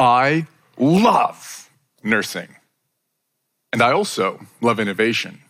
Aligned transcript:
I 0.00 0.46
love 0.78 1.70
nursing. 2.02 2.56
And 3.70 3.82
I 3.82 3.92
also 3.92 4.40
love 4.62 4.80
innovation. 4.80 5.42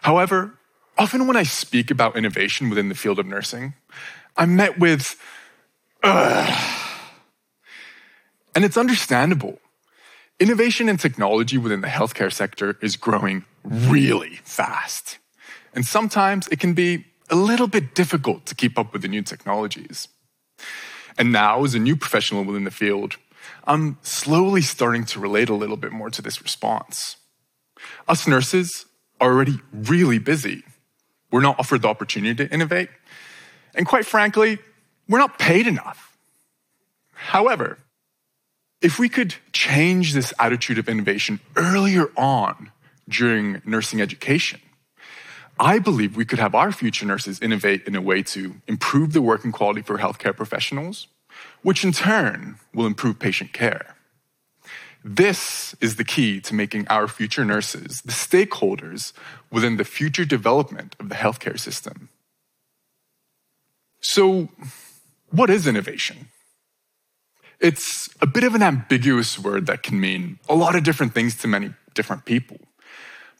However, 0.00 0.58
often 0.96 1.26
when 1.26 1.36
I 1.36 1.42
speak 1.42 1.90
about 1.90 2.16
innovation 2.16 2.70
within 2.70 2.88
the 2.88 2.94
field 2.94 3.18
of 3.18 3.26
nursing, 3.26 3.74
I'm 4.34 4.56
met 4.56 4.78
with, 4.78 5.20
Ugh. 6.02 6.70
and 8.54 8.64
it's 8.64 8.78
understandable. 8.78 9.58
Innovation 10.40 10.88
and 10.88 10.98
technology 10.98 11.58
within 11.58 11.82
the 11.82 11.88
healthcare 11.88 12.32
sector 12.32 12.78
is 12.80 12.96
growing 12.96 13.44
really 13.62 14.36
fast. 14.42 15.18
And 15.74 15.84
sometimes 15.84 16.48
it 16.48 16.60
can 16.60 16.72
be 16.72 17.04
a 17.28 17.36
little 17.36 17.68
bit 17.68 17.94
difficult 17.94 18.46
to 18.46 18.54
keep 18.54 18.78
up 18.78 18.94
with 18.94 19.02
the 19.02 19.08
new 19.08 19.20
technologies. 19.20 20.08
And 21.18 21.30
now, 21.30 21.62
as 21.62 21.74
a 21.74 21.78
new 21.78 21.94
professional 21.94 22.44
within 22.44 22.64
the 22.64 22.70
field, 22.70 23.16
I'm 23.64 23.98
slowly 24.02 24.62
starting 24.62 25.04
to 25.06 25.20
relate 25.20 25.48
a 25.48 25.54
little 25.54 25.76
bit 25.76 25.92
more 25.92 26.10
to 26.10 26.22
this 26.22 26.42
response. 26.42 27.16
Us 28.08 28.26
nurses 28.26 28.86
are 29.20 29.30
already 29.32 29.60
really 29.72 30.18
busy. 30.18 30.64
We're 31.30 31.40
not 31.40 31.58
offered 31.58 31.82
the 31.82 31.88
opportunity 31.88 32.34
to 32.46 32.52
innovate. 32.52 32.88
And 33.74 33.86
quite 33.86 34.06
frankly, 34.06 34.58
we're 35.08 35.18
not 35.18 35.38
paid 35.38 35.66
enough. 35.66 36.16
However, 37.12 37.78
if 38.80 38.98
we 38.98 39.08
could 39.08 39.34
change 39.52 40.14
this 40.14 40.32
attitude 40.38 40.78
of 40.78 40.88
innovation 40.88 41.40
earlier 41.56 42.10
on 42.16 42.72
during 43.08 43.60
nursing 43.64 44.00
education, 44.00 44.60
I 45.58 45.78
believe 45.78 46.16
we 46.16 46.24
could 46.24 46.38
have 46.38 46.54
our 46.54 46.72
future 46.72 47.04
nurses 47.04 47.38
innovate 47.40 47.86
in 47.86 47.94
a 47.94 48.00
way 48.00 48.22
to 48.22 48.54
improve 48.66 49.12
the 49.12 49.20
working 49.20 49.52
quality 49.52 49.82
for 49.82 49.98
healthcare 49.98 50.34
professionals, 50.34 51.06
which 51.62 51.84
in 51.84 51.92
turn 51.92 52.56
will 52.74 52.86
improve 52.86 53.18
patient 53.18 53.52
care. 53.52 53.96
This 55.02 55.74
is 55.80 55.96
the 55.96 56.04
key 56.04 56.40
to 56.42 56.54
making 56.54 56.86
our 56.88 57.08
future 57.08 57.44
nurses 57.44 58.02
the 58.02 58.12
stakeholders 58.12 59.12
within 59.50 59.76
the 59.76 59.84
future 59.84 60.26
development 60.26 60.94
of 61.00 61.08
the 61.08 61.14
healthcare 61.14 61.58
system. 61.58 62.10
So, 64.02 64.48
what 65.30 65.48
is 65.48 65.66
innovation? 65.66 66.28
It's 67.60 68.08
a 68.20 68.26
bit 68.26 68.44
of 68.44 68.54
an 68.54 68.62
ambiguous 68.62 69.38
word 69.38 69.66
that 69.66 69.82
can 69.82 70.00
mean 70.00 70.38
a 70.48 70.54
lot 70.54 70.74
of 70.74 70.82
different 70.82 71.14
things 71.14 71.36
to 71.38 71.48
many 71.48 71.72
different 71.94 72.24
people. 72.24 72.58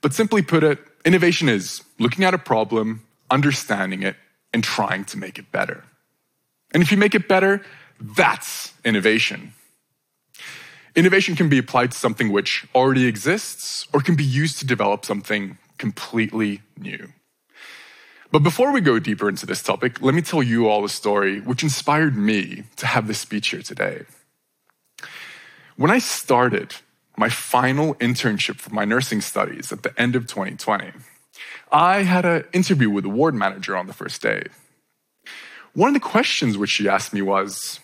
But 0.03 0.14
simply 0.14 0.42
put 0.42 0.62
it, 0.62 0.79
innovation 1.05 1.48
is 1.48 1.83
looking 1.98 2.25
at 2.25 2.34
a 2.34 2.39
problem, 2.39 3.03
understanding 3.31 4.03
it, 4.03 4.17
and 4.53 4.64
trying 4.64 5.05
to 5.07 5.19
make 5.19 5.39
it 5.39 5.51
better. 5.53 5.84
And 6.73 6.83
if 6.83 6.91
you 6.91 6.98
make 6.98 7.14
it 7.14 7.29
better, 7.29 7.62
that's 8.01 8.73
innovation. 8.84 9.53
Innovation 10.97 11.37
can 11.37 11.48
be 11.48 11.59
applied 11.59 11.93
to 11.93 11.98
something 11.98 12.33
which 12.33 12.67
already 12.75 13.07
exists 13.07 13.87
or 13.92 14.01
can 14.01 14.17
be 14.17 14.25
used 14.25 14.59
to 14.59 14.67
develop 14.67 15.05
something 15.05 15.59
completely 15.79 16.62
new. 16.79 17.12
But 18.33 18.41
before 18.41 18.73
we 18.73 18.81
go 18.81 18.98
deeper 18.98 19.29
into 19.29 19.47
this 19.47 19.62
topic, 19.62 20.01
let 20.01 20.15
me 20.15 20.23
tell 20.23 20.42
you 20.42 20.69
all 20.69 20.84
a 20.84 20.89
story 20.89 21.41
which 21.41 21.62
inspired 21.62 22.17
me 22.17 22.65
to 22.77 22.87
have 22.87 23.07
this 23.07 23.19
speech 23.19 23.48
here 23.48 23.62
today. 23.62 24.05
When 25.77 25.91
I 25.91 25.98
started 25.98 26.75
my 27.17 27.29
final 27.29 27.95
internship 27.97 28.57
for 28.57 28.70
my 28.70 28.85
nursing 28.85 29.20
studies 29.20 29.73
at 29.73 29.83
the 29.83 29.98
end 30.01 30.17
of 30.17 30.27
2020, 30.27 30.92
I 31.73 32.03
had 32.03 32.25
an 32.25 32.45
interview 32.53 32.91
with 32.91 33.05
the 33.05 33.11
ward 33.11 33.35
manager 33.35 33.77
on 33.77 33.87
the 33.87 33.92
first 33.92 34.23
day. 34.23 34.45
One 35.73 35.89
of 35.89 35.95
the 35.95 36.01
questions 36.01 36.59
which 36.59 36.70
she 36.70 36.89
asked 36.89 37.12
me 37.12 37.23
was 37.23 37.81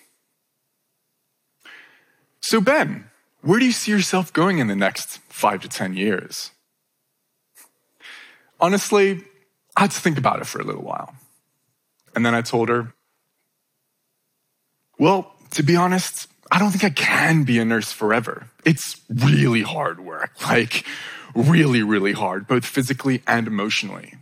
So, 2.49 2.61
Ben, 2.61 3.11
where 3.43 3.59
do 3.59 3.67
you 3.67 3.73
see 3.73 3.91
yourself 3.91 4.33
going 4.33 4.59
in 4.59 4.69
the 4.69 4.77
next 4.77 5.19
five 5.29 5.63
to 5.63 5.69
10 5.69 5.95
years? 5.95 6.53
Honestly, 8.61 9.25
I 9.77 9.81
had 9.81 9.91
to 9.91 10.01
think 10.01 10.17
about 10.17 10.39
it 10.39 10.47
for 10.47 10.61
a 10.61 10.65
little 10.65 10.85
while. 10.85 11.17
And 12.15 12.25
then 12.25 12.37
I 12.37 12.43
told 12.43 12.69
her, 12.69 12.95
Well, 14.97 15.35
to 15.51 15.65
be 15.65 15.75
honest, 15.75 16.29
I 16.49 16.61
don't 16.61 16.71
think 16.71 16.85
I 16.85 16.91
can 16.91 17.43
be 17.43 17.59
a 17.59 17.65
nurse 17.65 17.91
forever. 17.91 18.49
It's 18.65 19.01
really 19.09 19.63
hard 19.63 19.99
work, 19.99 20.41
like 20.45 20.87
really, 21.35 21.83
really 21.83 22.13
hard, 22.13 22.47
both 22.47 22.65
physically 22.65 23.25
and 23.27 23.49
emotionally. 23.49 24.15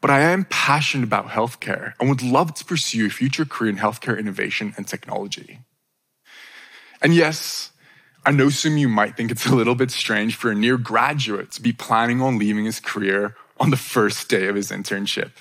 But 0.00 0.10
I 0.10 0.22
am 0.22 0.44
passionate 0.50 1.04
about 1.04 1.28
healthcare 1.28 1.92
and 2.00 2.08
would 2.08 2.20
love 2.20 2.52
to 2.54 2.64
pursue 2.64 3.06
a 3.06 3.10
future 3.10 3.44
career 3.44 3.70
in 3.70 3.76
healthcare 3.76 4.18
innovation 4.18 4.74
and 4.76 4.88
technology. 4.88 5.60
And 7.02 7.14
yes, 7.14 7.70
I 8.24 8.30
know 8.30 8.50
some 8.50 8.76
you 8.76 8.88
might 8.88 9.16
think 9.16 9.30
it's 9.30 9.46
a 9.46 9.54
little 9.54 9.74
bit 9.74 9.90
strange 9.90 10.36
for 10.36 10.50
a 10.50 10.54
near 10.54 10.76
graduate 10.76 11.52
to 11.52 11.62
be 11.62 11.72
planning 11.72 12.20
on 12.20 12.38
leaving 12.38 12.64
his 12.64 12.80
career 12.80 13.36
on 13.58 13.70
the 13.70 13.76
first 13.76 14.28
day 14.28 14.46
of 14.46 14.56
his 14.56 14.70
internship. 14.70 15.32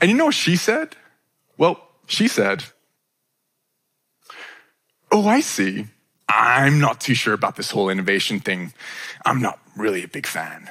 And 0.00 0.10
you 0.10 0.16
know 0.16 0.26
what 0.26 0.34
she 0.34 0.56
said? 0.56 0.96
Well, 1.56 1.80
she 2.06 2.28
said, 2.28 2.64
Oh, 5.10 5.26
I 5.26 5.40
see. 5.40 5.86
I'm 6.28 6.78
not 6.78 7.00
too 7.00 7.14
sure 7.14 7.32
about 7.32 7.56
this 7.56 7.70
whole 7.70 7.88
innovation 7.88 8.40
thing. 8.40 8.74
I'm 9.24 9.40
not 9.40 9.58
really 9.76 10.04
a 10.04 10.08
big 10.08 10.26
fan. 10.26 10.70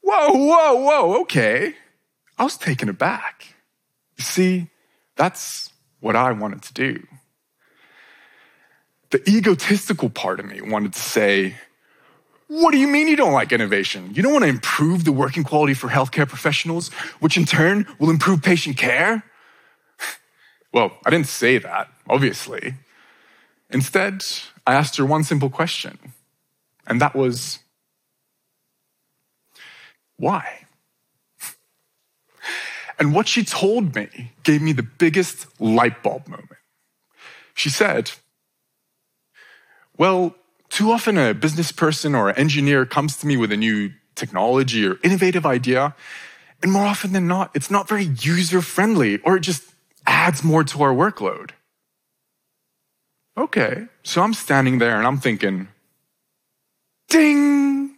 Whoa, 0.00 0.32
whoa, 0.32 0.74
whoa, 0.74 1.20
okay. 1.22 1.74
I 2.38 2.44
was 2.44 2.56
taken 2.56 2.88
aback. 2.88 3.54
You 4.16 4.24
see, 4.24 4.70
that's 5.16 5.70
what 6.00 6.16
I 6.16 6.32
wanted 6.32 6.62
to 6.62 6.74
do. 6.74 7.06
The 9.10 9.28
egotistical 9.28 10.10
part 10.10 10.38
of 10.38 10.46
me 10.46 10.60
wanted 10.60 10.92
to 10.92 10.98
say, 10.98 11.54
what 12.48 12.72
do 12.72 12.78
you 12.78 12.88
mean 12.88 13.08
you 13.08 13.16
don't 13.16 13.32
like 13.32 13.52
innovation? 13.52 14.10
You 14.14 14.22
don't 14.22 14.32
want 14.32 14.44
to 14.44 14.48
improve 14.48 15.04
the 15.04 15.12
working 15.12 15.44
quality 15.44 15.74
for 15.74 15.88
healthcare 15.88 16.28
professionals, 16.28 16.88
which 17.20 17.36
in 17.36 17.44
turn 17.44 17.86
will 17.98 18.10
improve 18.10 18.42
patient 18.42 18.76
care? 18.76 19.22
Well, 20.70 20.92
I 21.06 21.08
didn't 21.08 21.28
say 21.28 21.56
that, 21.56 21.88
obviously. 22.10 22.74
Instead, 23.70 24.22
I 24.66 24.74
asked 24.74 24.98
her 24.98 25.06
one 25.06 25.24
simple 25.24 25.48
question, 25.48 25.98
and 26.86 27.00
that 27.00 27.14
was 27.14 27.60
why? 30.18 30.66
And 32.98 33.14
what 33.14 33.28
she 33.28 33.44
told 33.44 33.94
me 33.94 34.32
gave 34.42 34.60
me 34.60 34.72
the 34.72 34.82
biggest 34.82 35.46
light 35.60 36.02
bulb 36.02 36.26
moment. 36.26 36.50
She 37.54 37.70
said, 37.70 38.10
Well, 39.96 40.34
too 40.68 40.90
often 40.90 41.16
a 41.16 41.34
business 41.34 41.72
person 41.72 42.14
or 42.14 42.28
an 42.28 42.36
engineer 42.36 42.84
comes 42.84 43.16
to 43.18 43.26
me 43.26 43.36
with 43.36 43.52
a 43.52 43.56
new 43.56 43.92
technology 44.14 44.86
or 44.86 44.98
innovative 45.02 45.46
idea, 45.46 45.94
and 46.62 46.72
more 46.72 46.84
often 46.84 47.12
than 47.12 47.26
not, 47.28 47.50
it's 47.54 47.70
not 47.70 47.88
very 47.88 48.04
user 48.04 48.60
friendly 48.60 49.18
or 49.18 49.36
it 49.36 49.40
just 49.40 49.62
adds 50.06 50.42
more 50.42 50.64
to 50.64 50.82
our 50.82 50.92
workload. 50.92 51.50
Okay, 53.36 53.86
so 54.02 54.22
I'm 54.22 54.34
standing 54.34 54.78
there 54.78 54.98
and 54.98 55.06
I'm 55.06 55.18
thinking, 55.18 55.68
ding! 57.08 57.96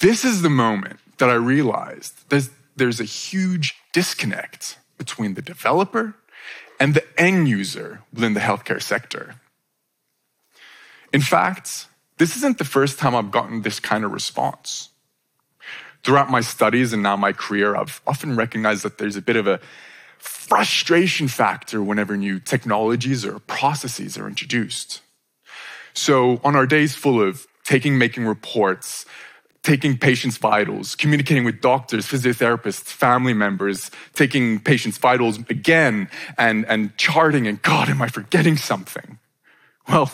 This 0.00 0.24
is 0.24 0.42
the 0.42 0.50
moment 0.50 0.98
that 1.18 1.30
I 1.30 1.34
realized 1.34 2.28
there's, 2.28 2.50
there's 2.80 2.98
a 2.98 3.04
huge 3.04 3.74
disconnect 3.92 4.78
between 4.96 5.34
the 5.34 5.42
developer 5.42 6.14
and 6.80 6.94
the 6.94 7.04
end 7.20 7.46
user 7.46 8.00
within 8.12 8.32
the 8.32 8.40
healthcare 8.40 8.82
sector. 8.82 9.34
In 11.12 11.20
fact, 11.20 11.88
this 12.16 12.36
isn't 12.36 12.56
the 12.56 12.64
first 12.64 12.98
time 12.98 13.14
I've 13.14 13.30
gotten 13.30 13.60
this 13.60 13.80
kind 13.80 14.02
of 14.02 14.12
response. 14.12 14.88
Throughout 16.02 16.30
my 16.30 16.40
studies 16.40 16.94
and 16.94 17.02
now 17.02 17.16
my 17.16 17.32
career, 17.32 17.76
I've 17.76 18.00
often 18.06 18.34
recognized 18.34 18.82
that 18.84 18.96
there's 18.96 19.16
a 19.16 19.22
bit 19.22 19.36
of 19.36 19.46
a 19.46 19.60
frustration 20.16 21.28
factor 21.28 21.82
whenever 21.82 22.16
new 22.16 22.40
technologies 22.40 23.26
or 23.26 23.40
processes 23.40 24.16
are 24.16 24.26
introduced. 24.26 25.02
So, 25.92 26.40
on 26.42 26.56
our 26.56 26.66
days 26.66 26.94
full 26.94 27.20
of 27.20 27.46
taking, 27.64 27.98
making 27.98 28.24
reports, 28.24 29.04
taking 29.62 29.98
patients' 29.98 30.38
vitals, 30.38 30.94
communicating 30.94 31.44
with 31.44 31.60
doctors, 31.60 32.06
physiotherapists, 32.06 32.84
family 32.84 33.34
members, 33.34 33.90
taking 34.14 34.58
patients' 34.58 34.96
vitals 34.96 35.38
again, 35.50 36.08
and, 36.38 36.64
and 36.66 36.96
charting, 36.96 37.46
and 37.46 37.60
God, 37.60 37.88
am 37.88 38.00
I 38.00 38.08
forgetting 38.08 38.56
something? 38.56 39.18
Well, 39.88 40.10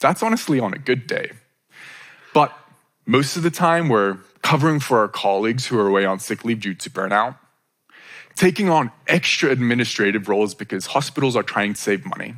that's 0.00 0.22
honestly 0.22 0.58
on 0.58 0.74
a 0.74 0.78
good 0.78 1.06
day. 1.06 1.32
But 2.34 2.52
most 3.06 3.36
of 3.36 3.44
the 3.44 3.50
time, 3.50 3.88
we're 3.88 4.18
covering 4.42 4.80
for 4.80 4.98
our 4.98 5.08
colleagues 5.08 5.66
who 5.66 5.78
are 5.78 5.86
away 5.86 6.04
on 6.04 6.18
sick 6.18 6.44
leave 6.44 6.60
due 6.60 6.74
to 6.74 6.90
burnout, 6.90 7.36
taking 8.34 8.68
on 8.68 8.90
extra 9.06 9.50
administrative 9.50 10.28
roles 10.28 10.54
because 10.54 10.86
hospitals 10.86 11.36
are 11.36 11.44
trying 11.44 11.74
to 11.74 11.80
save 11.80 12.04
money, 12.04 12.34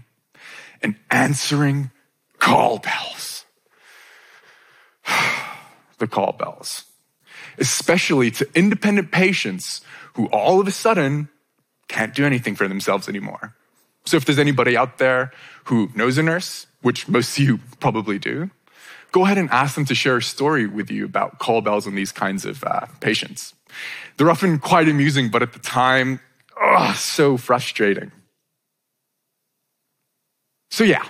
and 0.82 0.94
answering 1.10 1.90
call 2.38 2.78
bells. 2.78 3.46
the 5.99 6.06
call 6.06 6.33
bells, 6.33 6.85
especially 7.59 8.31
to 8.33 8.49
independent 8.55 9.12
patients 9.12 9.81
who 10.15 10.27
all 10.27 10.61
of 10.61 10.67
a 10.67 10.73
sudden 10.73 11.29
can't 11.89 12.15
do 12.15 12.25
anything 12.25 12.55
for 12.55 12.69
themselves 12.69 13.09
anymore. 13.09 13.55
So 14.05 14.17
if 14.17 14.25
there's 14.25 14.39
anybody 14.39 14.77
out 14.77 14.99
there 14.99 15.33
who 15.65 15.91
knows 15.95 16.19
a 16.19 16.23
nurse, 16.23 16.67
which 16.83 17.09
most 17.09 17.39
of 17.39 17.45
you 17.45 17.59
probably 17.81 18.19
do, 18.19 18.50
go 19.12 19.25
ahead 19.25 19.39
and 19.39 19.50
ask 19.50 19.75
them 19.75 19.85
to 19.87 19.95
share 19.95 20.17
a 20.17 20.23
story 20.23 20.67
with 20.67 20.91
you 20.91 21.05
about 21.05 21.39
call 21.39 21.61
bells 21.61 21.87
and 21.87 21.97
these 21.97 22.12
kinds 22.12 22.45
of 22.45 22.62
uh, 22.65 22.87
patients. 23.00 23.55
They're 24.17 24.31
often 24.31 24.59
quite 24.59 24.89
amusing, 24.89 25.29
but 25.31 25.43
at 25.43 25.53
the 25.53 25.59
time, 25.59 26.21
oh, 26.61 26.95
so 26.97 27.37
frustrating. 27.37 28.12
So, 30.71 30.85
yeah, 30.85 31.05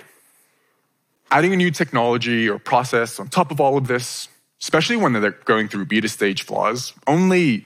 adding 1.31 1.53
a 1.53 1.57
new 1.57 1.71
technology 1.71 2.49
or 2.49 2.59
process 2.59 3.19
on 3.19 3.27
top 3.27 3.51
of 3.51 3.59
all 3.59 3.77
of 3.77 3.87
this, 3.87 4.27
especially 4.61 4.97
when 4.97 5.13
they're 5.13 5.31
going 5.31 5.67
through 5.67 5.85
beta 5.85 6.09
stage 6.09 6.43
flaws, 6.43 6.93
only 7.07 7.65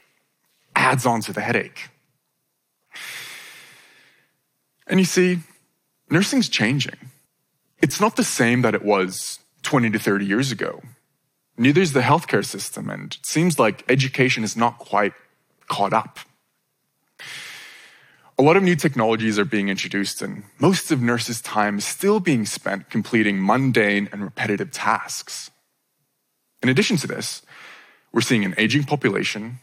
adds 0.75 1.05
on 1.05 1.21
to 1.21 1.33
the 1.33 1.41
headache. 1.41 1.89
And 4.87 4.99
you 4.99 5.05
see, 5.05 5.39
nursing's 6.09 6.49
changing. 6.49 6.97
It's 7.81 7.99
not 7.99 8.15
the 8.15 8.23
same 8.23 8.61
that 8.61 8.75
it 8.75 8.83
was 8.83 9.39
20 9.63 9.89
to 9.91 9.99
30 9.99 10.25
years 10.25 10.51
ago. 10.51 10.81
Neither 11.57 11.81
is 11.81 11.93
the 11.93 12.01
healthcare 12.01 12.45
system, 12.45 12.89
and 12.89 13.13
it 13.13 13.25
seems 13.25 13.59
like 13.59 13.83
education 13.89 14.43
is 14.43 14.57
not 14.57 14.77
quite 14.79 15.13
caught 15.67 15.93
up. 15.93 16.19
A 18.39 18.41
lot 18.41 18.57
of 18.57 18.63
new 18.63 18.75
technologies 18.75 19.37
are 19.37 19.45
being 19.45 19.69
introduced, 19.69 20.21
and 20.21 20.43
most 20.59 20.91
of 20.91 21.01
nurses' 21.01 21.41
time 21.41 21.77
is 21.77 21.85
still 21.85 22.19
being 22.19 22.45
spent 22.45 22.89
completing 22.89 23.43
mundane 23.43 24.09
and 24.11 24.23
repetitive 24.23 24.71
tasks. 24.71 25.51
In 26.63 26.69
addition 26.69 26.95
to 26.97 27.07
this, 27.07 27.41
we're 28.13 28.21
seeing 28.21 28.45
an 28.45 28.55
aging 28.57 28.85
population, 28.85 29.59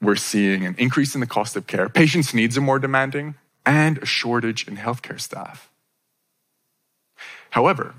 we're 0.00 0.14
seeing 0.14 0.64
an 0.64 0.76
increase 0.78 1.14
in 1.16 1.20
the 1.20 1.26
cost 1.26 1.56
of 1.56 1.66
care, 1.66 1.88
patients' 1.88 2.32
needs 2.32 2.56
are 2.56 2.60
more 2.60 2.78
demanding, 2.78 3.34
and 3.66 3.98
a 3.98 4.06
shortage 4.06 4.68
in 4.68 4.76
healthcare 4.76 5.20
staff. 5.20 5.68
However, 7.50 7.94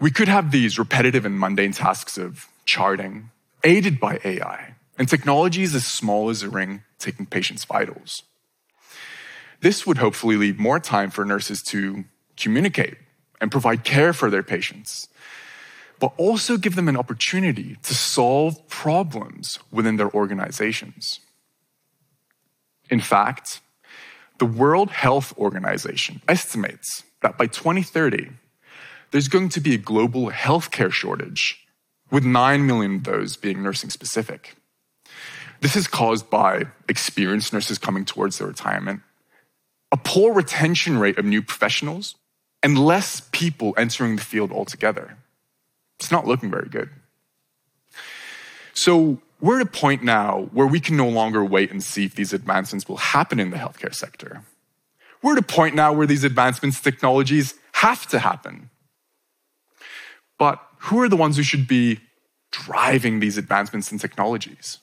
we 0.00 0.10
could 0.10 0.26
have 0.26 0.50
these 0.50 0.78
repetitive 0.78 1.24
and 1.24 1.38
mundane 1.38 1.72
tasks 1.72 2.18
of 2.18 2.46
charting, 2.64 3.30
aided 3.62 4.00
by 4.00 4.18
AI, 4.24 4.74
and 4.98 5.08
technologies 5.08 5.76
as 5.76 5.86
small 5.86 6.30
as 6.30 6.42
a 6.42 6.50
ring 6.50 6.82
taking 6.98 7.24
patients' 7.24 7.64
vitals. 7.64 8.24
This 9.60 9.86
would 9.86 9.98
hopefully 9.98 10.36
leave 10.36 10.58
more 10.58 10.80
time 10.80 11.10
for 11.10 11.24
nurses 11.24 11.62
to 11.64 12.04
communicate 12.36 12.96
and 13.40 13.52
provide 13.52 13.84
care 13.84 14.12
for 14.12 14.28
their 14.28 14.42
patients, 14.42 15.08
but 16.00 16.12
also 16.16 16.56
give 16.56 16.76
them 16.76 16.88
an 16.88 16.96
opportunity 16.96 17.76
to 17.82 17.94
solve 17.94 18.68
problems 18.68 19.58
within 19.70 19.96
their 19.96 20.10
organizations. 20.14 21.20
In 22.90 23.00
fact, 23.00 23.60
the 24.38 24.46
World 24.46 24.90
Health 24.90 25.36
Organization 25.36 26.22
estimates 26.28 27.02
that 27.22 27.36
by 27.36 27.46
2030, 27.46 28.30
there's 29.10 29.28
going 29.28 29.48
to 29.50 29.60
be 29.60 29.74
a 29.74 29.78
global 29.78 30.30
healthcare 30.30 30.92
shortage, 30.92 31.66
with 32.10 32.24
9 32.24 32.66
million 32.66 32.96
of 32.96 33.04
those 33.04 33.36
being 33.36 33.62
nursing 33.62 33.90
specific. 33.90 34.56
This 35.60 35.76
is 35.76 35.88
caused 35.88 36.30
by 36.30 36.66
experienced 36.88 37.52
nurses 37.52 37.78
coming 37.78 38.04
towards 38.04 38.38
their 38.38 38.46
retirement, 38.46 39.00
a 39.90 39.96
poor 39.96 40.32
retention 40.32 40.98
rate 40.98 41.18
of 41.18 41.24
new 41.24 41.42
professionals, 41.42 42.14
and 42.62 42.78
less 42.78 43.28
people 43.32 43.74
entering 43.76 44.16
the 44.16 44.22
field 44.22 44.52
altogether. 44.52 45.16
It's 45.98 46.10
not 46.10 46.26
looking 46.26 46.50
very 46.50 46.68
good. 46.68 46.90
So, 48.74 49.20
we're 49.40 49.60
at 49.60 49.66
a 49.66 49.70
point 49.70 50.02
now 50.02 50.48
where 50.52 50.66
we 50.66 50.80
can 50.80 50.96
no 50.96 51.08
longer 51.08 51.44
wait 51.44 51.70
and 51.70 51.82
see 51.82 52.04
if 52.04 52.14
these 52.14 52.32
advancements 52.32 52.88
will 52.88 52.96
happen 52.96 53.38
in 53.38 53.50
the 53.50 53.56
healthcare 53.56 53.94
sector. 53.94 54.42
We're 55.22 55.32
at 55.32 55.38
a 55.38 55.42
point 55.42 55.74
now 55.74 55.92
where 55.92 56.06
these 56.06 56.24
advancements, 56.24 56.80
technologies 56.80 57.54
have 57.72 58.06
to 58.08 58.18
happen. 58.18 58.70
But 60.38 60.60
who 60.78 61.00
are 61.02 61.08
the 61.08 61.16
ones 61.16 61.36
who 61.36 61.42
should 61.42 61.68
be 61.68 62.00
driving 62.50 63.20
these 63.20 63.36
advancements 63.36 63.92
in 63.92 63.98
technologies? 63.98 64.78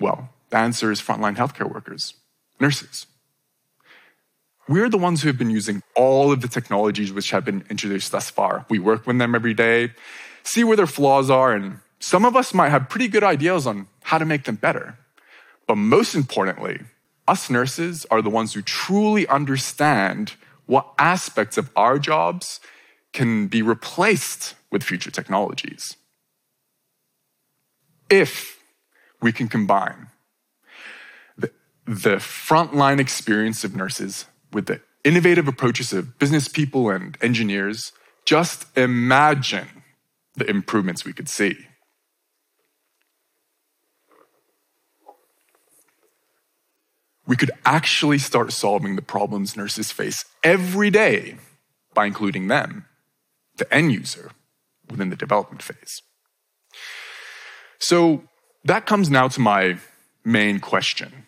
Well, 0.00 0.30
the 0.50 0.58
answer 0.58 0.90
is 0.90 1.00
frontline 1.00 1.36
healthcare 1.36 1.72
workers, 1.72 2.14
nurses. 2.60 3.06
We're 4.68 4.88
the 4.88 4.98
ones 4.98 5.22
who 5.22 5.28
have 5.28 5.38
been 5.38 5.50
using 5.50 5.82
all 5.96 6.32
of 6.32 6.40
the 6.40 6.48
technologies 6.48 7.12
which 7.12 7.30
have 7.30 7.44
been 7.44 7.64
introduced 7.68 8.12
thus 8.12 8.30
far. 8.30 8.64
We 8.68 8.78
work 8.78 9.06
with 9.06 9.18
them 9.18 9.34
every 9.34 9.54
day, 9.54 9.92
see 10.44 10.62
where 10.62 10.76
their 10.76 10.86
flaws 10.86 11.30
are, 11.30 11.52
and 11.52 11.80
some 11.98 12.24
of 12.24 12.36
us 12.36 12.54
might 12.54 12.70
have 12.70 12.88
pretty 12.88 13.08
good 13.08 13.24
ideas 13.24 13.66
on 13.66 13.88
how 14.04 14.18
to 14.18 14.24
make 14.24 14.44
them 14.44 14.56
better. 14.56 14.98
But 15.66 15.76
most 15.76 16.14
importantly, 16.14 16.80
us 17.26 17.50
nurses 17.50 18.06
are 18.10 18.22
the 18.22 18.30
ones 18.30 18.54
who 18.54 18.62
truly 18.62 19.26
understand 19.26 20.34
what 20.66 20.92
aspects 20.98 21.58
of 21.58 21.70
our 21.76 21.98
jobs 21.98 22.60
can 23.12 23.46
be 23.48 23.62
replaced 23.62 24.54
with 24.70 24.82
future 24.82 25.10
technologies. 25.10 25.96
If 28.08 28.58
we 29.20 29.32
can 29.32 29.48
combine 29.48 30.08
the, 31.36 31.50
the 31.84 32.16
frontline 32.16 33.00
experience 33.00 33.64
of 33.64 33.76
nurses 33.76 34.26
with 34.52 34.66
the 34.66 34.80
innovative 35.04 35.48
approaches 35.48 35.92
of 35.92 36.18
business 36.18 36.48
people 36.48 36.90
and 36.90 37.16
engineers, 37.20 37.92
just 38.24 38.66
imagine 38.76 39.68
the 40.34 40.48
improvements 40.48 41.04
we 41.04 41.12
could 41.12 41.28
see. 41.28 41.56
We 47.26 47.36
could 47.36 47.52
actually 47.64 48.18
start 48.18 48.52
solving 48.52 48.96
the 48.96 49.02
problems 49.02 49.56
nurses 49.56 49.92
face 49.92 50.24
every 50.42 50.90
day 50.90 51.36
by 51.94 52.06
including 52.06 52.48
them, 52.48 52.86
the 53.56 53.72
end 53.72 53.92
user, 53.92 54.32
within 54.90 55.10
the 55.10 55.16
development 55.16 55.62
phase. 55.62 56.02
So 57.78 58.24
that 58.64 58.86
comes 58.86 59.08
now 59.08 59.28
to 59.28 59.40
my 59.40 59.78
main 60.24 60.60
question. 60.60 61.26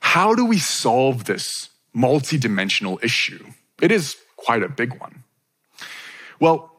How 0.00 0.34
do 0.34 0.44
we 0.44 0.58
solve 0.58 1.24
this 1.24 1.68
multidimensional 1.96 3.02
issue. 3.02 3.44
It 3.80 3.90
is 3.90 4.16
quite 4.36 4.62
a 4.62 4.68
big 4.68 4.98
one. 5.00 5.24
Well, 6.40 6.70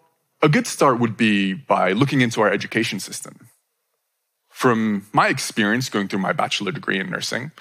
a 0.41 0.49
good 0.49 0.67
start 0.67 0.99
would 0.99 1.17
be 1.17 1.53
by 1.53 1.93
looking 1.93 2.21
into 2.21 2.41
our 2.41 2.51
education 2.51 2.99
system. 2.99 3.49
From 4.49 5.05
my 5.11 5.27
experience 5.27 5.89
going 5.89 6.07
through 6.07 6.19
my 6.19 6.31
bachelor 6.31 6.71
degree 6.71 6.99
in 6.99 7.09
nursing, 7.09 7.51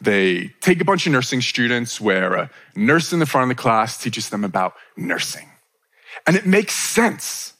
they 0.00 0.52
take 0.60 0.80
a 0.80 0.84
bunch 0.84 1.06
of 1.06 1.12
nursing 1.12 1.40
students 1.40 2.00
where 2.00 2.34
a 2.34 2.50
nurse 2.76 3.12
in 3.12 3.18
the 3.18 3.26
front 3.26 3.50
of 3.50 3.56
the 3.56 3.60
class 3.60 3.98
teaches 3.98 4.28
them 4.28 4.44
about 4.44 4.74
nursing. 4.96 5.48
And 6.26 6.36
it 6.36 6.46
makes 6.46 6.74
sense. 6.74 7.54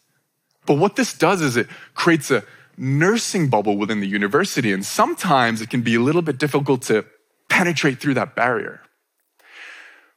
But 0.67 0.79
what 0.79 0.97
this 0.97 1.13
does 1.13 1.41
is 1.41 1.57
it 1.57 1.69
creates 1.95 2.31
a 2.31 2.45
nursing 2.77 3.49
bubble 3.49 3.77
within 3.77 4.01
the 4.01 4.07
university, 4.07 4.73
and 4.73 4.85
sometimes 4.85 5.61
it 5.61 5.71
can 5.71 5.83
be 5.83 5.95
a 5.95 6.01
little 6.01 6.23
bit 6.23 6.39
difficult 6.39 6.83
to 6.83 7.05
penetrate 7.49 8.01
through 8.01 8.15
that 8.15 8.35
barrier. 8.35 8.81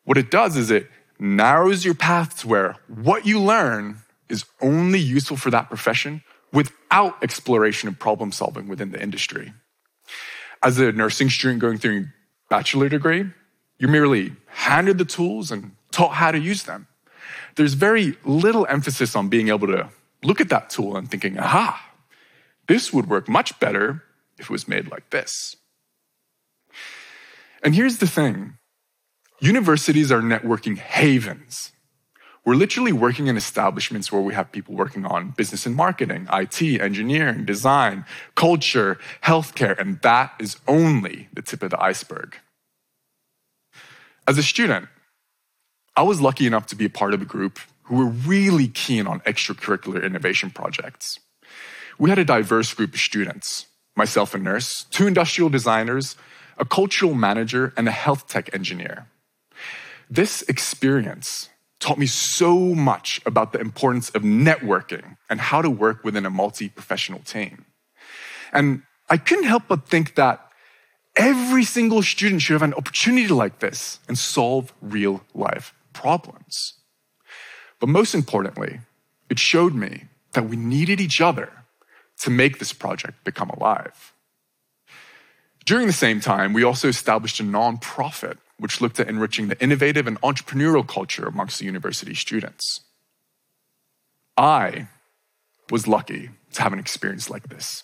What 0.08 0.18
it 0.18 0.32
does 0.32 0.56
is 0.56 0.72
it 0.72 0.90
narrows 1.20 1.84
your 1.84 1.94
path 1.94 2.40
to 2.40 2.48
where 2.48 2.78
what 2.88 3.26
you 3.26 3.42
learn 3.42 3.98
is 4.30 4.46
only 4.62 5.00
useful 5.00 5.36
for 5.36 5.52
that 5.52 5.68
profession 5.68 6.24
without 6.54 7.22
exploration 7.22 7.90
and 7.90 8.00
problem 8.00 8.32
solving 8.32 8.70
within 8.70 8.92
the 8.92 9.04
industry. 9.04 9.52
As 10.64 10.80
a 10.80 10.94
nursing 10.94 11.30
student 11.30 11.60
going 11.60 11.78
through 11.78 12.04
a 12.04 12.06
bachelor 12.50 12.88
degree, 12.88 13.26
you're 13.80 13.92
merely 13.92 14.32
handed 14.48 14.98
the 14.98 15.04
tools 15.04 15.52
and 15.52 15.72
taught 15.92 16.14
how 16.14 16.32
to 16.32 16.40
use 16.40 16.64
them. 16.64 16.88
There's 17.56 17.74
very 17.74 18.16
little 18.24 18.66
emphasis 18.70 19.14
on 19.14 19.28
being 19.28 19.50
able 19.50 19.68
to 19.68 19.90
look 20.24 20.40
at 20.40 20.48
that 20.48 20.70
tool 20.70 20.96
and 20.96 21.12
thinking, 21.12 21.38
aha, 21.38 21.86
this 22.68 22.94
would 22.94 23.10
work 23.10 23.28
much 23.28 23.60
better 23.60 24.04
if 24.38 24.46
it 24.46 24.52
was 24.52 24.70
made 24.70 24.90
like 24.90 25.10
this. 25.10 25.58
And 27.62 27.76
here's 27.76 27.98
the 27.98 28.08
thing 28.08 28.58
Universities 29.40 30.12
are 30.12 30.22
networking 30.22 30.78
havens. 30.78 31.72
We're 32.44 32.56
literally 32.56 32.94
working 32.94 33.28
in 33.28 33.38
establishments 33.38 34.12
where 34.12 34.22
we 34.22 34.34
have 34.34 34.52
people 34.52 34.74
working 34.74 35.06
on 35.06 35.32
business 35.32 35.66
and 35.66 35.76
marketing, 35.76 36.28
IT, 36.32 36.62
engineering, 36.82 37.46
design, 37.46 38.06
culture, 38.36 38.98
healthcare, 39.22 39.78
and 39.78 40.02
that 40.02 40.34
is 40.40 40.58
only 40.68 41.28
the 41.34 41.42
tip 41.42 41.62
of 41.62 41.72
the 41.72 41.84
iceberg. 41.84 42.38
As 44.28 44.38
a 44.38 44.44
student, 44.44 44.88
I 45.96 46.04
was 46.04 46.22
lucky 46.22 46.48
enough 46.48 46.68
to 46.68 46.76
be 46.76 46.86
a 46.86 46.90
part 46.90 47.14
of 47.14 47.22
a 47.22 47.26
group 47.26 47.60
who 47.84 47.98
were 47.98 48.06
really 48.06 48.68
keen 48.68 49.08
on 49.08 49.20
extracurricular 49.22 50.04
innovation 50.04 50.50
projects. 50.50 51.20
We 52.00 52.10
had 52.10 52.20
a 52.20 52.26
diverse 52.26 52.74
group 52.74 52.94
of 52.94 53.00
students 53.00 53.68
myself, 53.96 54.36
a 54.36 54.38
nurse, 54.38 54.86
two 54.92 55.08
industrial 55.08 55.50
designers, 55.50 56.16
a 56.58 56.66
cultural 56.66 57.16
manager, 57.16 57.74
and 57.76 57.88
a 57.88 57.92
health 57.92 58.28
tech 58.28 58.54
engineer. 58.54 59.08
This 60.10 60.42
experience 60.44 61.50
taught 61.80 61.98
me 61.98 62.06
so 62.06 62.58
much 62.58 63.22
about 63.26 63.54
the 63.54 63.60
importance 63.60 64.10
of 64.12 64.24
networking 64.24 65.18
and 65.30 65.40
how 65.40 65.62
to 65.62 65.70
work 65.70 66.04
within 66.04 66.26
a 66.26 66.30
multi 66.30 66.70
professional 66.70 67.20
team. 67.20 67.66
And 68.52 68.84
I 69.10 69.18
couldn't 69.18 69.46
help 69.46 69.64
but 69.68 69.88
think 69.88 70.16
that 70.16 70.52
every 71.16 71.64
single 71.64 72.02
student 72.02 72.42
should 72.42 72.54
have 72.54 72.62
an 72.64 72.74
opportunity 72.74 73.28
like 73.28 73.60
this 73.60 74.00
and 74.08 74.18
solve 74.18 74.74
real 74.82 75.24
life 75.34 75.74
problems. 75.94 76.74
But 77.80 77.90
most 77.90 78.16
importantly, 78.16 78.80
it 79.30 79.40
showed 79.40 79.74
me 79.74 80.06
that 80.34 80.50
we 80.50 80.56
needed 80.56 81.02
each 81.02 81.22
other 81.22 81.52
to 82.22 82.30
make 82.30 82.60
this 82.60 82.74
project 82.74 83.24
become 83.24 83.50
alive. 83.50 84.14
During 85.66 85.88
the 85.88 85.94
same 85.94 86.22
time, 86.22 86.54
we 86.54 86.64
also 86.64 86.88
established 86.88 87.40
a 87.40 87.44
nonprofit 87.44 88.38
which 88.60 88.82
looked 88.82 89.00
at 89.00 89.08
enriching 89.08 89.48
the 89.48 89.62
innovative 89.62 90.08
and 90.08 90.20
entrepreneurial 90.22 90.88
culture 90.88 91.28
amongst 91.28 91.60
the 91.60 91.66
university 91.66 92.14
students. 92.14 92.82
I 94.36 94.88
was 95.70 95.88
lucky 95.88 96.30
to 96.54 96.62
have 96.64 96.74
an 96.74 96.80
experience 96.80 97.30
like 97.30 97.50
this. 97.50 97.84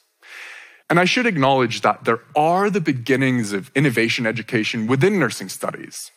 And 0.89 0.99
I 0.99 1.05
should 1.05 1.25
acknowledge 1.25 1.81
that 1.81 2.05
there 2.05 2.19
are 2.35 2.69
the 2.69 2.81
beginnings 2.81 3.53
of 3.53 3.71
innovation 3.75 4.25
education 4.25 4.87
within 4.87 5.19
nursing 5.19 5.49
studies, 5.49 6.11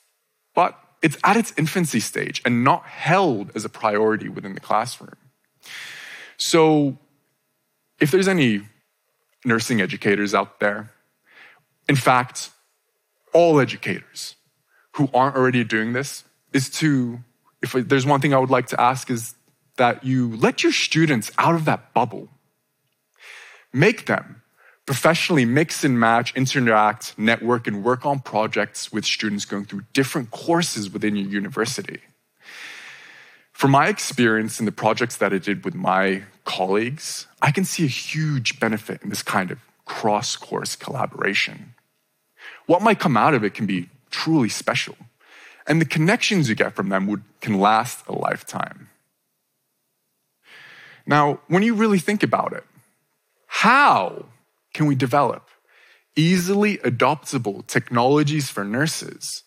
but 0.54 0.78
it's 1.02 1.16
at 1.24 1.36
its 1.36 1.52
infancy 1.56 2.00
stage 2.00 2.42
and 2.44 2.64
not 2.64 2.84
held 2.84 3.50
as 3.54 3.64
a 3.64 3.68
priority 3.68 4.28
within 4.28 4.54
the 4.54 4.60
classroom. 4.60 5.16
So, 6.36 6.98
if 8.00 8.10
there's 8.10 8.28
any 8.28 8.62
nursing 9.44 9.80
educators 9.80 10.34
out 10.34 10.60
there, 10.60 10.90
in 11.88 11.96
fact, 11.96 12.50
all 13.32 13.60
educators 13.60 14.34
who 14.96 15.08
aren't 15.12 15.36
already 15.36 15.62
doing 15.64 15.92
this, 15.92 16.24
is 16.52 16.70
to, 16.70 17.18
if 17.62 17.72
there's 17.72 18.06
one 18.06 18.20
thing 18.20 18.32
I 18.34 18.38
would 18.38 18.50
like 18.50 18.68
to 18.68 18.80
ask, 18.80 19.10
is 19.10 19.34
that 19.76 20.04
you 20.04 20.34
let 20.36 20.62
your 20.62 20.72
students 20.72 21.30
out 21.38 21.54
of 21.54 21.66
that 21.66 21.92
bubble. 21.92 22.28
Make 23.72 24.06
them 24.06 24.42
professionally 24.86 25.44
mix 25.44 25.84
and 25.84 25.98
match, 25.98 26.34
interact, 26.34 27.18
network, 27.18 27.66
and 27.66 27.84
work 27.84 28.06
on 28.06 28.20
projects 28.20 28.92
with 28.92 29.04
students 29.04 29.44
going 29.44 29.64
through 29.64 29.82
different 29.92 30.30
courses 30.30 30.90
within 30.90 31.16
your 31.16 31.28
university. 31.28 32.00
From 33.52 33.72
my 33.72 33.88
experience 33.88 34.60
in 34.60 34.66
the 34.66 34.72
projects 34.72 35.16
that 35.16 35.32
I 35.32 35.38
did 35.38 35.64
with 35.64 35.74
my 35.74 36.22
colleagues, 36.44 37.26
I 37.42 37.50
can 37.50 37.64
see 37.64 37.84
a 37.84 37.88
huge 37.88 38.60
benefit 38.60 39.02
in 39.02 39.10
this 39.10 39.22
kind 39.22 39.50
of 39.50 39.58
cross 39.84 40.36
course 40.36 40.76
collaboration. 40.76 41.74
What 42.66 42.82
might 42.82 43.00
come 43.00 43.16
out 43.16 43.34
of 43.34 43.44
it 43.44 43.54
can 43.54 43.66
be 43.66 43.88
truly 44.10 44.48
special, 44.48 44.96
and 45.66 45.80
the 45.80 45.86
connections 45.86 46.48
you 46.48 46.54
get 46.54 46.74
from 46.74 46.88
them 46.88 47.06
would, 47.06 47.22
can 47.40 47.58
last 47.58 48.06
a 48.06 48.12
lifetime. 48.12 48.88
Now, 51.06 51.40
when 51.48 51.62
you 51.62 51.74
really 51.74 51.98
think 51.98 52.22
about 52.22 52.52
it, 52.52 52.64
how 53.46 54.26
can 54.74 54.86
we 54.86 54.94
develop 54.94 55.48
easily 56.16 56.78
adoptable 56.78 57.66
technologies 57.66 58.50
for 58.50 58.64
nurses 58.64 59.42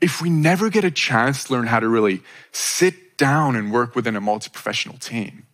if 0.00 0.22
we 0.22 0.30
never 0.30 0.70
get 0.70 0.84
a 0.84 0.90
chance 0.90 1.44
to 1.44 1.52
learn 1.52 1.66
how 1.66 1.80
to 1.80 1.88
really 1.88 2.22
sit 2.52 3.18
down 3.18 3.56
and 3.56 3.72
work 3.72 3.94
within 3.94 4.16
a 4.16 4.20
multi 4.20 4.50
professional 4.50 4.98
team? 4.98 5.46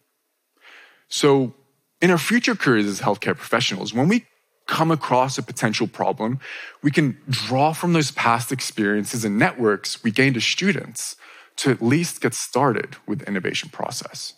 So, 1.09 1.55
in 2.01 2.11
our 2.11 2.19
future 2.19 2.55
careers 2.55 2.87
as 2.87 3.01
healthcare 3.01 3.37
professionals, 3.37 3.95
when 3.95 4.09
we 4.09 4.27
come 4.67 4.91
across 4.91 5.39
a 5.39 5.43
potential 5.43 5.87
problem, 5.87 6.41
we 6.83 6.91
can 6.91 7.19
draw 7.29 7.73
from 7.73 7.93
those 7.93 8.11
past 8.11 8.53
experiences 8.53 9.25
and 9.25 9.39
networks 9.39 10.03
we 10.03 10.11
gained 10.11 10.37
as 10.37 10.45
students 10.45 11.17
to 11.57 11.71
at 11.71 11.83
least 11.83 12.21
get 12.21 12.35
started 12.35 12.97
with 13.07 13.21
the 13.21 13.29
innovation 13.29 13.69
process. 13.71 14.35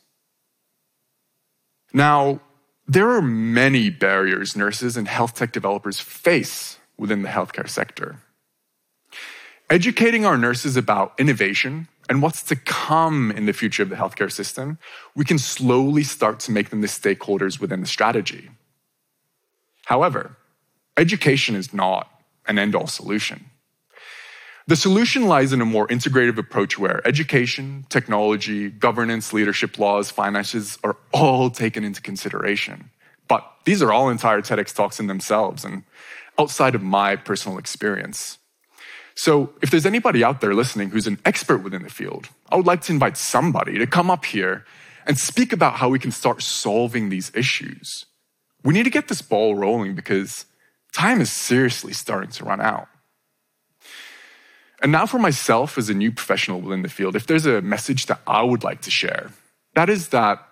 Now, 1.92 2.40
there 2.86 3.10
are 3.10 3.22
many 3.22 3.90
barriers 3.90 4.56
nurses 4.56 4.96
and 4.96 5.08
health 5.08 5.34
tech 5.34 5.52
developers 5.52 6.00
face 6.00 6.78
within 6.96 7.22
the 7.22 7.28
healthcare 7.28 7.68
sector. 7.68 8.16
Educating 9.70 10.24
our 10.24 10.38
nurses 10.38 10.76
about 10.76 11.12
innovation 11.18 11.88
and 12.08 12.22
what's 12.22 12.42
to 12.44 12.56
come 12.56 13.30
in 13.32 13.44
the 13.44 13.52
future 13.52 13.82
of 13.82 13.90
the 13.90 13.96
healthcare 13.96 14.32
system, 14.32 14.78
we 15.14 15.24
can 15.24 15.38
slowly 15.38 16.02
start 16.02 16.40
to 16.40 16.52
make 16.52 16.70
them 16.70 16.80
the 16.80 16.86
stakeholders 16.86 17.60
within 17.60 17.82
the 17.82 17.86
strategy. 17.86 18.50
However, 19.88 20.36
education 20.98 21.54
is 21.54 21.72
not 21.72 22.10
an 22.46 22.58
end 22.58 22.74
all 22.74 22.86
solution. 22.86 23.46
The 24.66 24.76
solution 24.76 25.28
lies 25.28 25.54
in 25.54 25.62
a 25.62 25.64
more 25.64 25.88
integrative 25.88 26.36
approach 26.36 26.78
where 26.78 27.00
education, 27.08 27.86
technology, 27.88 28.68
governance, 28.68 29.32
leadership 29.32 29.78
laws, 29.78 30.10
finances 30.10 30.76
are 30.84 30.98
all 31.10 31.48
taken 31.48 31.84
into 31.84 32.02
consideration. 32.02 32.90
But 33.28 33.50
these 33.64 33.80
are 33.80 33.90
all 33.90 34.10
entire 34.10 34.42
TEDx 34.42 34.74
talks 34.74 35.00
in 35.00 35.06
themselves 35.06 35.64
and 35.64 35.84
outside 36.38 36.74
of 36.74 36.82
my 36.82 37.16
personal 37.16 37.56
experience. 37.56 38.36
So, 39.14 39.54
if 39.62 39.70
there's 39.70 39.86
anybody 39.86 40.22
out 40.22 40.42
there 40.42 40.52
listening 40.52 40.90
who's 40.90 41.06
an 41.06 41.18
expert 41.24 41.62
within 41.64 41.82
the 41.82 41.88
field, 41.88 42.28
I 42.50 42.56
would 42.56 42.66
like 42.66 42.82
to 42.82 42.92
invite 42.92 43.16
somebody 43.16 43.78
to 43.78 43.86
come 43.86 44.10
up 44.10 44.26
here 44.26 44.66
and 45.06 45.18
speak 45.18 45.54
about 45.54 45.76
how 45.76 45.88
we 45.88 45.98
can 45.98 46.12
start 46.12 46.42
solving 46.42 47.08
these 47.08 47.32
issues. 47.34 48.04
We 48.64 48.74
need 48.74 48.84
to 48.84 48.90
get 48.90 49.08
this 49.08 49.22
ball 49.22 49.54
rolling 49.54 49.94
because 49.94 50.46
time 50.92 51.20
is 51.20 51.30
seriously 51.30 51.92
starting 51.92 52.30
to 52.32 52.44
run 52.44 52.60
out. 52.60 52.88
And 54.80 54.92
now, 54.92 55.06
for 55.06 55.18
myself 55.18 55.76
as 55.76 55.88
a 55.88 55.94
new 55.94 56.12
professional 56.12 56.60
within 56.60 56.82
the 56.82 56.88
field, 56.88 57.16
if 57.16 57.26
there's 57.26 57.46
a 57.46 57.60
message 57.62 58.06
that 58.06 58.20
I 58.26 58.42
would 58.42 58.62
like 58.62 58.80
to 58.82 58.90
share, 58.90 59.32
that 59.74 59.88
is 59.88 60.08
that 60.08 60.44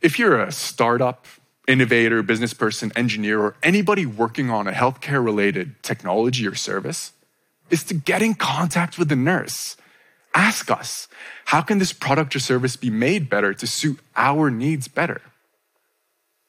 if 0.00 0.18
you're 0.18 0.42
a 0.42 0.50
startup, 0.50 1.26
innovator, 1.68 2.22
business 2.22 2.52
person, 2.52 2.90
engineer, 2.96 3.40
or 3.40 3.56
anybody 3.62 4.04
working 4.04 4.50
on 4.50 4.66
a 4.66 4.72
healthcare 4.72 5.24
related 5.24 5.80
technology 5.82 6.46
or 6.46 6.56
service, 6.56 7.12
is 7.70 7.84
to 7.84 7.94
get 7.94 8.20
in 8.20 8.34
contact 8.34 8.98
with 8.98 9.08
the 9.08 9.16
nurse. 9.16 9.76
Ask 10.34 10.70
us, 10.70 11.08
how 11.46 11.60
can 11.60 11.78
this 11.78 11.92
product 11.92 12.34
or 12.34 12.40
service 12.40 12.76
be 12.76 12.90
made 12.90 13.30
better 13.30 13.54
to 13.54 13.66
suit 13.66 14.00
our 14.16 14.50
needs 14.50 14.88
better? 14.88 15.20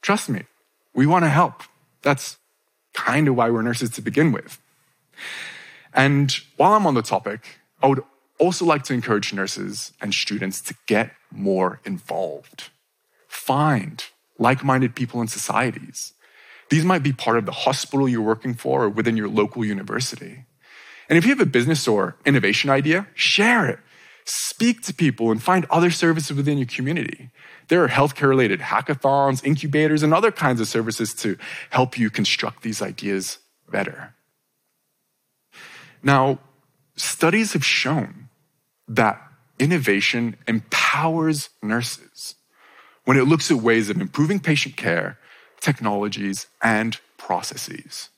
Trust 0.01 0.29
me, 0.29 0.43
we 0.93 1.05
want 1.05 1.25
to 1.25 1.29
help. 1.29 1.63
That's 2.01 2.37
kind 2.93 3.27
of 3.27 3.35
why 3.35 3.49
we're 3.49 3.61
nurses 3.61 3.89
to 3.91 4.01
begin 4.01 4.31
with. 4.31 4.59
And 5.93 6.31
while 6.57 6.73
I'm 6.73 6.85
on 6.85 6.93
the 6.93 7.01
topic, 7.01 7.59
I 7.81 7.87
would 7.87 8.03
also 8.39 8.65
like 8.65 8.83
to 8.83 8.93
encourage 8.93 9.33
nurses 9.33 9.93
and 10.01 10.13
students 10.13 10.61
to 10.61 10.75
get 10.87 11.11
more 11.31 11.79
involved. 11.85 12.69
Find 13.27 14.03
like 14.37 14.63
minded 14.63 14.95
people 14.95 15.21
in 15.21 15.27
societies. 15.27 16.13
These 16.69 16.85
might 16.85 17.03
be 17.03 17.13
part 17.13 17.37
of 17.37 17.45
the 17.45 17.51
hospital 17.51 18.09
you're 18.09 18.21
working 18.21 18.53
for 18.53 18.83
or 18.83 18.89
within 18.89 19.17
your 19.17 19.27
local 19.27 19.63
university. 19.63 20.45
And 21.09 21.17
if 21.17 21.25
you 21.25 21.29
have 21.29 21.39
a 21.39 21.45
business 21.45 21.87
or 21.87 22.15
innovation 22.25 22.69
idea, 22.69 23.07
share 23.13 23.67
it. 23.67 23.79
Speak 24.25 24.81
to 24.83 24.93
people 24.93 25.31
and 25.31 25.41
find 25.41 25.65
other 25.69 25.91
services 25.91 26.35
within 26.35 26.57
your 26.57 26.67
community. 26.67 27.29
There 27.67 27.83
are 27.83 27.89
healthcare 27.89 28.29
related 28.29 28.59
hackathons, 28.59 29.43
incubators, 29.43 30.03
and 30.03 30.13
other 30.13 30.31
kinds 30.31 30.61
of 30.61 30.67
services 30.67 31.13
to 31.15 31.37
help 31.69 31.97
you 31.97 32.09
construct 32.09 32.63
these 32.63 32.81
ideas 32.81 33.39
better. 33.69 34.13
Now, 36.01 36.39
studies 36.95 37.53
have 37.53 37.65
shown 37.65 38.29
that 38.87 39.21
innovation 39.59 40.35
empowers 40.47 41.49
nurses 41.61 42.35
when 43.05 43.17
it 43.17 43.27
looks 43.27 43.51
at 43.51 43.57
ways 43.57 43.89
of 43.89 43.99
improving 43.99 44.39
patient 44.39 44.77
care, 44.77 45.17
technologies, 45.59 46.47
and 46.61 46.99
processes. 47.17 48.09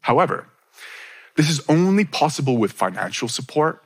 However, 0.00 0.48
this 1.36 1.50
is 1.50 1.60
only 1.68 2.04
possible 2.04 2.56
with 2.56 2.72
financial 2.72 3.28
support, 3.28 3.82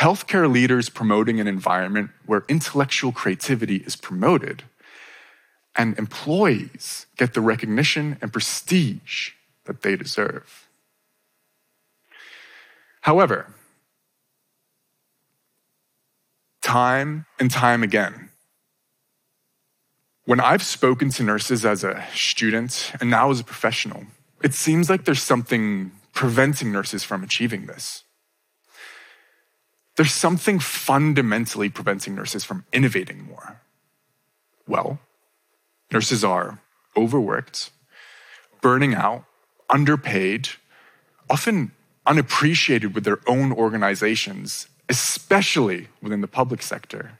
healthcare 0.00 0.50
leaders 0.50 0.88
promoting 0.88 1.40
an 1.40 1.46
environment 1.46 2.10
where 2.24 2.44
intellectual 2.48 3.12
creativity 3.12 3.76
is 3.76 3.96
promoted, 3.96 4.62
and 5.76 5.98
employees 5.98 7.06
get 7.18 7.34
the 7.34 7.40
recognition 7.40 8.16
and 8.22 8.32
prestige 8.32 9.32
that 9.66 9.82
they 9.82 9.96
deserve. 9.96 10.68
However, 13.02 13.46
time 16.62 17.26
and 17.38 17.50
time 17.50 17.82
again, 17.82 18.30
when 20.24 20.40
I've 20.40 20.62
spoken 20.62 21.10
to 21.10 21.22
nurses 21.22 21.66
as 21.66 21.84
a 21.84 22.06
student 22.14 22.92
and 23.00 23.10
now 23.10 23.30
as 23.30 23.40
a 23.40 23.44
professional, 23.44 24.04
it 24.42 24.54
seems 24.54 24.88
like 24.88 25.04
there's 25.04 25.22
something 25.22 25.92
preventing 26.14 26.72
nurses 26.72 27.04
from 27.04 27.22
achieving 27.22 27.66
this. 27.66 28.04
There's 30.00 30.14
something 30.14 30.60
fundamentally 30.60 31.68
preventing 31.68 32.14
nurses 32.14 32.42
from 32.42 32.64
innovating 32.72 33.22
more. 33.22 33.60
Well, 34.66 34.98
nurses 35.92 36.24
are 36.24 36.58
overworked, 36.96 37.70
burning 38.62 38.94
out, 38.94 39.26
underpaid, 39.68 40.48
often 41.28 41.72
unappreciated 42.06 42.94
with 42.94 43.04
their 43.04 43.18
own 43.26 43.52
organizations, 43.52 44.68
especially 44.88 45.88
within 46.00 46.22
the 46.22 46.26
public 46.26 46.62
sector. 46.62 47.18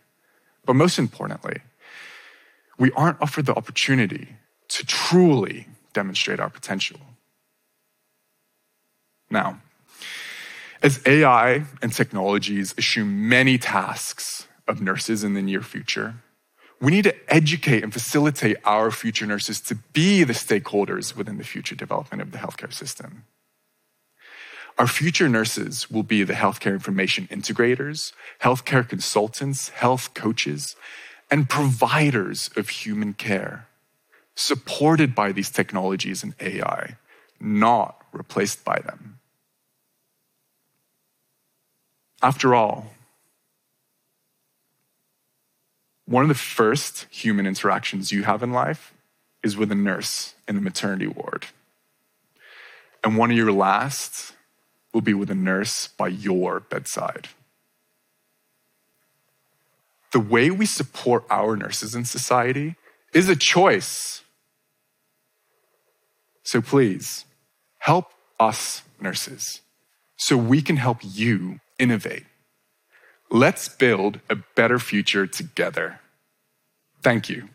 But 0.65 0.73
most 0.73 0.99
importantly, 0.99 1.61
we 2.79 2.91
aren't 2.93 3.21
offered 3.21 3.45
the 3.45 3.55
opportunity 3.55 4.37
to 4.69 4.87
truly 4.87 5.67
demonstrate 5.93 6.41
our 6.41 6.49
potential. 6.49 7.01
Now, 9.29 9.61
as 10.83 11.01
AI 11.07 11.65
and 11.83 11.93
technologies 11.93 12.75
assume 12.79 13.29
many 13.29 13.59
tasks 13.59 14.49
of 14.67 14.81
nurses 14.81 15.23
in 15.25 15.35
the 15.35 15.43
near 15.43 15.63
future, 15.63 16.15
we 16.81 16.91
need 16.91 17.05
to 17.05 17.33
educate 17.33 17.83
and 17.83 17.93
facilitate 17.93 18.57
our 18.65 18.91
future 18.91 19.27
nurses 19.27 19.61
to 19.61 19.75
be 19.75 20.25
the 20.25 20.33
stakeholders 20.33 21.15
within 21.15 21.37
the 21.37 21.45
future 21.45 21.75
development 21.75 22.23
of 22.23 22.33
the 22.33 22.39
healthcare 22.39 22.73
system. 22.73 23.25
Our 24.79 24.87
future 24.87 25.29
nurses 25.29 25.91
will 25.91 26.03
be 26.03 26.25
the 26.25 26.33
healthcare 26.33 26.73
information 26.73 27.29
integrators, 27.31 28.13
healthcare 28.43 28.89
consultants, 28.89 29.69
health 29.69 30.15
coaches, 30.15 30.75
and 31.31 31.51
providers 31.51 32.49
of 32.57 32.71
human 32.71 33.13
care, 33.13 33.69
supported 34.35 35.15
by 35.15 35.33
these 35.33 35.51
technologies 35.51 36.23
and 36.23 36.35
AI, 36.41 36.97
not 37.39 38.03
replaced 38.13 38.65
by 38.65 38.79
them. 38.79 39.20
After 42.23 42.55
all, 42.55 42.93
one 46.07 46.23
of 46.23 46.29
the 46.29 46.35
first 46.35 47.07
human 47.11 47.47
interactions 47.47 48.13
you 48.13 48.25
have 48.25 48.43
in 48.43 48.53
life 48.53 48.93
is 49.43 49.57
with 49.57 49.73
a 49.73 49.77
nurse 49.77 50.35
in 50.47 50.55
the 50.55 50.61
maternity 50.61 51.07
ward. 51.07 51.47
And 53.03 53.17
one 53.17 53.31
of 53.31 53.37
your 53.37 53.53
last 53.53 54.35
will 54.93 55.01
be 55.01 55.15
with 55.15 55.31
a 55.31 55.35
nurse 55.35 55.89
by 55.89 56.09
your 56.09 56.61
bedside. 56.61 57.29
The 60.13 60.21
way 60.21 60.51
we 60.51 60.67
support 60.67 61.25
our 61.31 61.57
nurses 61.57 61.95
in 61.95 62.05
society 62.05 62.75
is 63.15 63.29
a 63.29 63.37
choice. 63.37 64.23
So 66.43 66.61
please, 66.61 67.25
help 67.79 68.11
us 68.39 68.83
nurses 69.01 69.61
so 70.17 70.37
we 70.37 70.61
can 70.61 70.77
help 70.77 70.99
you 71.03 71.61
innovate. 71.81 72.27
Let's 73.31 73.69
build 73.69 74.21
a 74.29 74.37
better 74.55 74.79
future 74.79 75.27
together. 75.27 76.01
Thank 77.03 77.29
you. 77.29 77.49